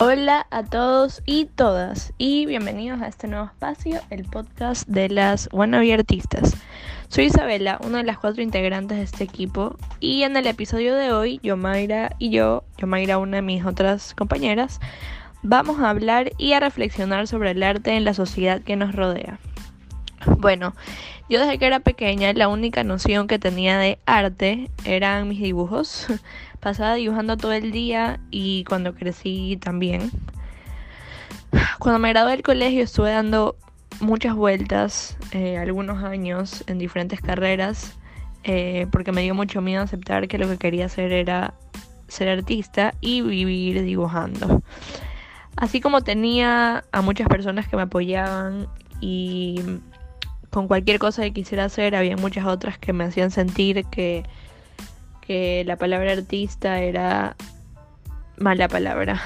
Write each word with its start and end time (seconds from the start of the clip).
Hola 0.00 0.46
a 0.50 0.62
todos 0.62 1.22
y 1.26 1.46
todas 1.46 2.12
y 2.18 2.46
bienvenidos 2.46 3.02
a 3.02 3.08
este 3.08 3.26
nuevo 3.26 3.46
espacio, 3.46 4.00
el 4.10 4.24
podcast 4.26 4.86
de 4.86 5.08
las 5.08 5.48
wannabe 5.50 5.92
artistas. 5.92 6.56
Soy 7.08 7.24
Isabela, 7.24 7.80
una 7.84 7.98
de 7.98 8.04
las 8.04 8.16
cuatro 8.16 8.40
integrantes 8.40 8.98
de 8.98 9.02
este 9.02 9.24
equipo 9.24 9.76
y 9.98 10.22
en 10.22 10.36
el 10.36 10.46
episodio 10.46 10.94
de 10.94 11.10
hoy, 11.12 11.40
Yomaira 11.42 12.14
y 12.20 12.30
yo, 12.30 12.62
Yomaira 12.76 13.18
una 13.18 13.38
de 13.38 13.42
mis 13.42 13.64
otras 13.64 14.14
compañeras, 14.14 14.78
vamos 15.42 15.80
a 15.80 15.90
hablar 15.90 16.30
y 16.38 16.52
a 16.52 16.60
reflexionar 16.60 17.26
sobre 17.26 17.50
el 17.50 17.64
arte 17.64 17.96
en 17.96 18.04
la 18.04 18.14
sociedad 18.14 18.62
que 18.62 18.76
nos 18.76 18.94
rodea. 18.94 19.40
Bueno, 20.36 20.74
yo 21.28 21.40
desde 21.40 21.58
que 21.58 21.66
era 21.66 21.80
pequeña 21.80 22.32
la 22.32 22.48
única 22.48 22.84
noción 22.84 23.26
que 23.26 23.38
tenía 23.38 23.78
de 23.78 23.98
arte 24.06 24.70
eran 24.84 25.28
mis 25.28 25.40
dibujos. 25.40 26.06
Pasaba 26.60 26.94
dibujando 26.94 27.36
todo 27.36 27.52
el 27.52 27.70
día 27.70 28.20
y 28.30 28.64
cuando 28.64 28.94
crecí 28.94 29.58
también. 29.60 30.10
Cuando 31.78 31.98
me 31.98 32.10
gradué 32.10 32.32
del 32.32 32.42
colegio 32.42 32.82
estuve 32.82 33.10
dando 33.10 33.56
muchas 34.00 34.34
vueltas, 34.34 35.16
eh, 35.32 35.58
algunos 35.58 36.02
años 36.04 36.64
en 36.66 36.78
diferentes 36.78 37.20
carreras, 37.20 37.96
eh, 38.44 38.86
porque 38.90 39.12
me 39.12 39.22
dio 39.22 39.34
mucho 39.34 39.60
miedo 39.60 39.82
aceptar 39.82 40.28
que 40.28 40.38
lo 40.38 40.48
que 40.48 40.58
quería 40.58 40.86
hacer 40.86 41.12
era 41.12 41.54
ser 42.08 42.28
artista 42.28 42.94
y 43.00 43.20
vivir 43.22 43.82
dibujando. 43.82 44.62
Así 45.56 45.80
como 45.80 46.02
tenía 46.02 46.84
a 46.92 47.02
muchas 47.02 47.28
personas 47.28 47.68
que 47.68 47.76
me 47.76 47.82
apoyaban 47.82 48.68
y 49.00 49.60
con 50.50 50.68
cualquier 50.68 50.98
cosa 50.98 51.22
que 51.22 51.32
quisiera 51.32 51.64
hacer, 51.64 51.94
había 51.94 52.16
muchas 52.16 52.46
otras 52.46 52.78
que 52.78 52.92
me 52.92 53.04
hacían 53.04 53.30
sentir 53.30 53.84
que 53.86 54.24
que 55.28 55.62
la 55.66 55.76
palabra 55.76 56.12
artista 56.12 56.80
era 56.80 57.36
mala 58.38 58.66
palabra 58.66 59.20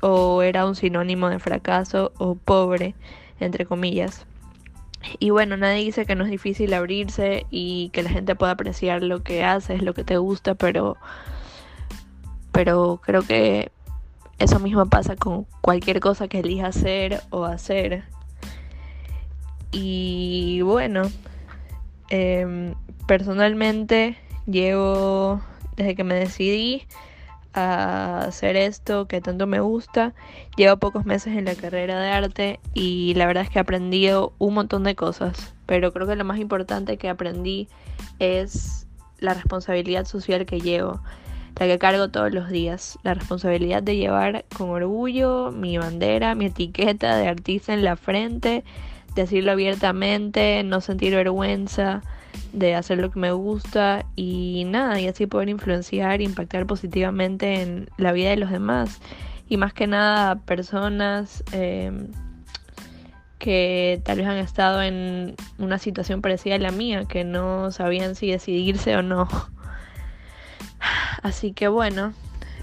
o 0.00 0.40
era 0.40 0.64
un 0.64 0.74
sinónimo 0.74 1.28
de 1.28 1.38
fracaso 1.38 2.12
o 2.16 2.34
pobre, 2.34 2.94
entre 3.40 3.66
comillas. 3.66 4.24
Y 5.18 5.30
bueno, 5.30 5.58
nadie 5.58 5.84
dice 5.84 6.06
que 6.06 6.14
no 6.14 6.24
es 6.24 6.30
difícil 6.30 6.72
abrirse 6.72 7.44
y 7.50 7.90
que 7.90 8.02
la 8.02 8.08
gente 8.08 8.34
pueda 8.34 8.52
apreciar 8.52 9.02
lo 9.02 9.22
que 9.22 9.44
haces, 9.44 9.82
lo 9.82 9.92
que 9.92 10.02
te 10.02 10.16
gusta, 10.16 10.54
pero 10.54 10.96
pero 12.50 13.00
creo 13.04 13.22
que 13.22 13.70
eso 14.38 14.58
mismo 14.60 14.86
pasa 14.86 15.14
con 15.14 15.46
cualquier 15.60 16.00
cosa 16.00 16.26
que 16.26 16.38
elijas 16.38 16.76
hacer 16.76 17.20
o 17.28 17.44
hacer. 17.44 18.04
Y 19.74 20.62
bueno, 20.62 21.02
em, 22.08 22.74
personalmente 23.06 24.16
Llevo 24.46 25.40
desde 25.76 25.94
que 25.94 26.04
me 26.04 26.14
decidí 26.14 26.86
a 27.54 28.20
hacer 28.26 28.56
esto 28.56 29.06
que 29.06 29.20
tanto 29.20 29.46
me 29.46 29.60
gusta. 29.60 30.12
Llevo 30.56 30.76
pocos 30.76 31.06
meses 31.06 31.36
en 31.36 31.46
la 31.46 31.54
carrera 31.54 32.00
de 32.00 32.10
arte 32.10 32.60
y 32.74 33.14
la 33.14 33.26
verdad 33.26 33.44
es 33.44 33.50
que 33.50 33.58
he 33.58 33.62
aprendido 33.62 34.34
un 34.38 34.54
montón 34.54 34.84
de 34.84 34.94
cosas, 34.94 35.54
pero 35.66 35.92
creo 35.92 36.06
que 36.06 36.16
lo 36.16 36.24
más 36.24 36.38
importante 36.38 36.98
que 36.98 37.08
aprendí 37.08 37.68
es 38.18 38.86
la 39.18 39.32
responsabilidad 39.32 40.04
social 40.04 40.44
que 40.44 40.60
llevo, 40.60 41.00
la 41.58 41.66
que 41.66 41.78
cargo 41.78 42.08
todos 42.08 42.32
los 42.32 42.50
días, 42.50 42.98
la 43.02 43.14
responsabilidad 43.14 43.82
de 43.82 43.96
llevar 43.96 44.44
con 44.54 44.68
orgullo 44.70 45.52
mi 45.52 45.78
bandera, 45.78 46.34
mi 46.34 46.46
etiqueta 46.46 47.16
de 47.16 47.28
artista 47.28 47.72
en 47.72 47.84
la 47.84 47.96
frente, 47.96 48.62
decirlo 49.14 49.52
abiertamente, 49.52 50.62
no 50.64 50.80
sentir 50.80 51.14
vergüenza 51.14 52.02
de 52.52 52.74
hacer 52.74 52.98
lo 52.98 53.10
que 53.10 53.18
me 53.18 53.32
gusta 53.32 54.04
y 54.16 54.64
nada, 54.66 55.00
y 55.00 55.08
así 55.08 55.26
poder 55.26 55.48
influenciar, 55.48 56.20
impactar 56.20 56.66
positivamente 56.66 57.62
en 57.62 57.88
la 57.96 58.12
vida 58.12 58.30
de 58.30 58.36
los 58.36 58.50
demás. 58.50 59.00
Y 59.48 59.56
más 59.56 59.72
que 59.72 59.86
nada 59.86 60.36
personas 60.36 61.44
em, 61.52 62.08
que 63.38 64.00
tal 64.04 64.18
vez 64.18 64.26
han 64.26 64.38
estado 64.38 64.82
en 64.82 65.34
una 65.58 65.78
situación 65.78 66.22
parecida 66.22 66.54
a 66.54 66.58
la 66.58 66.70
mía, 66.70 67.04
que 67.04 67.24
no 67.24 67.70
sabían 67.70 68.14
si 68.14 68.30
decidirse 68.30 68.96
o 68.96 69.02
no. 69.02 69.28
Así 71.22 71.52
que 71.52 71.68
bueno, 71.68 72.12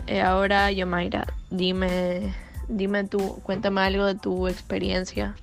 eh, 0.08 0.22
ahora 0.22 0.72
Yomaira, 0.72 1.28
dime, 1.50 2.34
dime 2.68 3.04
tú, 3.04 3.40
cuéntame 3.44 3.82
algo 3.82 4.06
de 4.06 4.16
tu 4.16 4.48
experiencia. 4.48 5.36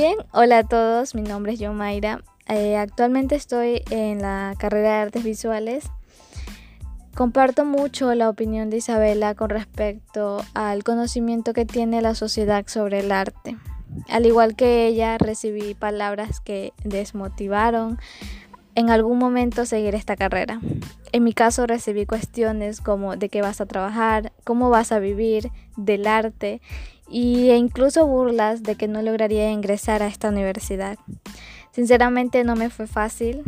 Bien, 0.00 0.16
hola 0.32 0.60
a 0.60 0.64
todos, 0.64 1.14
mi 1.14 1.20
nombre 1.20 1.52
es 1.52 1.60
Yomaira. 1.60 2.22
Eh, 2.48 2.78
actualmente 2.78 3.34
estoy 3.34 3.82
en 3.90 4.22
la 4.22 4.54
carrera 4.58 4.92
de 4.94 5.02
artes 5.02 5.24
visuales. 5.24 5.90
Comparto 7.14 7.66
mucho 7.66 8.14
la 8.14 8.30
opinión 8.30 8.70
de 8.70 8.78
Isabela 8.78 9.34
con 9.34 9.50
respecto 9.50 10.42
al 10.54 10.84
conocimiento 10.84 11.52
que 11.52 11.66
tiene 11.66 12.00
la 12.00 12.14
sociedad 12.14 12.64
sobre 12.66 13.00
el 13.00 13.12
arte. 13.12 13.58
Al 14.08 14.24
igual 14.24 14.56
que 14.56 14.86
ella, 14.86 15.18
recibí 15.18 15.74
palabras 15.74 16.40
que 16.40 16.72
desmotivaron 16.82 17.98
en 18.74 18.90
algún 18.90 19.18
momento 19.18 19.66
seguir 19.66 19.94
esta 19.94 20.16
carrera. 20.16 20.60
En 21.12 21.24
mi 21.24 21.32
caso 21.32 21.66
recibí 21.66 22.06
cuestiones 22.06 22.80
como 22.80 23.16
de 23.16 23.28
qué 23.28 23.42
vas 23.42 23.60
a 23.60 23.66
trabajar, 23.66 24.32
cómo 24.44 24.70
vas 24.70 24.92
a 24.92 24.98
vivir, 24.98 25.50
del 25.76 26.06
arte 26.06 26.60
e 27.10 27.56
incluso 27.56 28.06
burlas 28.06 28.62
de 28.62 28.76
que 28.76 28.88
no 28.88 29.02
lograría 29.02 29.50
ingresar 29.50 30.02
a 30.02 30.06
esta 30.06 30.28
universidad. 30.28 30.98
Sinceramente 31.72 32.44
no 32.44 32.56
me 32.56 32.70
fue 32.70 32.86
fácil. 32.86 33.42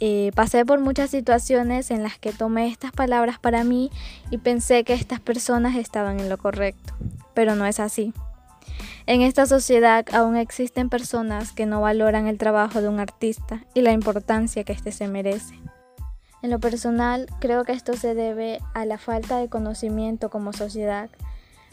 Eh, 0.00 0.32
pasé 0.34 0.64
por 0.64 0.80
muchas 0.80 1.10
situaciones 1.10 1.90
en 1.90 2.02
las 2.02 2.18
que 2.18 2.32
tomé 2.32 2.68
estas 2.68 2.90
palabras 2.90 3.38
para 3.38 3.64
mí 3.64 3.90
y 4.30 4.38
pensé 4.38 4.82
que 4.82 4.94
estas 4.94 5.20
personas 5.20 5.76
estaban 5.76 6.20
en 6.20 6.28
lo 6.28 6.38
correcto, 6.38 6.94
pero 7.34 7.54
no 7.54 7.66
es 7.66 7.78
así. 7.80 8.14
En 9.06 9.22
esta 9.22 9.46
sociedad 9.46 10.04
aún 10.12 10.36
existen 10.36 10.88
personas 10.88 11.52
que 11.52 11.66
no 11.66 11.80
valoran 11.80 12.26
el 12.26 12.38
trabajo 12.38 12.80
de 12.80 12.88
un 12.88 13.00
artista 13.00 13.64
y 13.74 13.82
la 13.82 13.92
importancia 13.92 14.64
que 14.64 14.72
éste 14.72 14.92
se 14.92 15.08
merece. 15.08 15.58
En 16.42 16.50
lo 16.50 16.58
personal, 16.58 17.26
creo 17.38 17.64
que 17.64 17.72
esto 17.72 17.94
se 17.94 18.14
debe 18.14 18.60
a 18.72 18.86
la 18.86 18.96
falta 18.96 19.38
de 19.38 19.48
conocimiento 19.48 20.30
como 20.30 20.52
sociedad, 20.52 21.10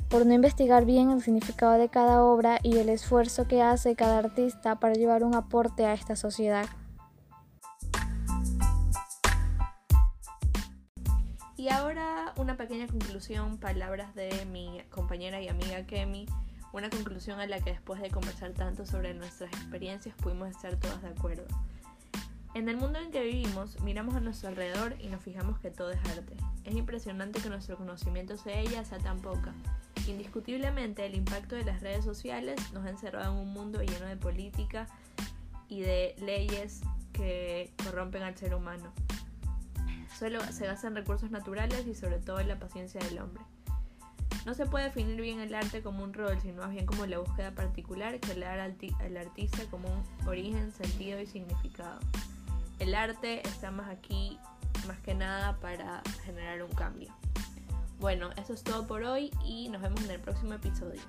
por 0.09 0.25
no 0.25 0.33
investigar 0.33 0.85
bien 0.85 1.11
el 1.11 1.21
significado 1.21 1.73
de 1.73 1.89
cada 1.89 2.23
obra 2.23 2.59
y 2.63 2.77
el 2.77 2.89
esfuerzo 2.89 3.47
que 3.47 3.61
hace 3.61 3.95
cada 3.95 4.19
artista 4.19 4.79
para 4.79 4.93
llevar 4.93 5.23
un 5.23 5.35
aporte 5.35 5.85
a 5.85 5.93
esta 5.93 6.15
sociedad. 6.15 6.65
Y 11.55 11.69
ahora 11.69 12.33
una 12.37 12.55
pequeña 12.55 12.87
conclusión, 12.87 13.57
palabras 13.57 14.13
de 14.15 14.45
mi 14.45 14.81
compañera 14.89 15.41
y 15.41 15.47
amiga 15.47 15.85
Kemi, 15.85 16.27
una 16.77 16.89
conclusión 16.89 17.39
a 17.39 17.47
la 17.47 17.59
que 17.59 17.71
después 17.71 17.99
de 18.01 18.11
conversar 18.11 18.53
tanto 18.53 18.85
sobre 18.85 19.13
nuestras 19.13 19.51
experiencias 19.51 20.15
pudimos 20.15 20.49
estar 20.49 20.75
todas 20.75 21.01
de 21.01 21.09
acuerdo. 21.09 21.45
En 22.53 22.69
el 22.69 22.77
mundo 22.77 22.99
en 22.99 23.11
que 23.11 23.23
vivimos, 23.23 23.79
miramos 23.81 24.15
a 24.15 24.19
nuestro 24.19 24.49
alrededor 24.49 24.95
y 24.99 25.07
nos 25.07 25.21
fijamos 25.21 25.59
que 25.59 25.69
todo 25.69 25.91
es 25.91 25.99
arte. 26.05 26.35
Es 26.63 26.75
impresionante 26.75 27.39
que 27.39 27.49
nuestro 27.49 27.77
conocimiento 27.77 28.35
de 28.37 28.61
ella 28.61 28.85
sea 28.85 28.99
tan 28.99 29.19
poca. 29.19 29.53
Indiscutiblemente, 30.07 31.05
el 31.05 31.15
impacto 31.15 31.55
de 31.55 31.65
las 31.65 31.81
redes 31.81 32.05
sociales 32.05 32.59
nos 32.73 32.85
ha 32.85 32.89
encerrado 32.89 33.33
en 33.33 33.39
un 33.39 33.53
mundo 33.53 33.81
lleno 33.81 34.05
de 34.05 34.17
política 34.17 34.87
y 35.67 35.81
de 35.81 36.15
leyes 36.19 36.81
que 37.11 37.73
corrompen 37.83 38.23
al 38.23 38.37
ser 38.37 38.53
humano. 38.53 38.93
Solo 40.17 40.41
se 40.51 40.67
basa 40.67 40.87
en 40.87 40.95
recursos 40.95 41.29
naturales 41.31 41.85
y 41.85 41.93
sobre 41.93 42.19
todo 42.19 42.39
en 42.39 42.47
la 42.47 42.59
paciencia 42.59 42.99
del 43.01 43.19
hombre. 43.19 43.43
No 44.47 44.53
se 44.53 44.65
puede 44.65 44.85
definir 44.85 45.19
bien 45.19 45.41
el 45.41 45.53
arte 45.53 45.81
como 45.81 46.05
un 46.05 46.13
rol, 46.13 46.39
sino 46.41 46.61
más 46.61 46.71
bien 46.71 46.85
como 46.85 47.05
la 47.05 47.19
búsqueda 47.19 47.51
particular 47.51 48.17
que 48.21 48.33
le 48.33 48.45
da 48.45 48.53
al 48.53 49.17
artista 49.17 49.65
como 49.69 49.89
un 49.89 50.25
origen, 50.25 50.71
sentido 50.71 51.19
y 51.19 51.27
significado. 51.27 51.99
El 52.79 52.95
arte 52.95 53.45
está 53.45 53.71
más 53.71 53.89
aquí, 53.89 54.39
más 54.87 54.97
que 55.01 55.13
nada, 55.15 55.59
para 55.59 56.01
generar 56.23 56.63
un 56.63 56.71
cambio. 56.71 57.13
Bueno, 57.99 58.29
eso 58.41 58.53
es 58.53 58.63
todo 58.63 58.87
por 58.87 59.03
hoy 59.03 59.31
y 59.43 59.67
nos 59.67 59.81
vemos 59.81 60.01
en 60.05 60.11
el 60.11 60.21
próximo 60.21 60.53
episodio. 60.53 61.01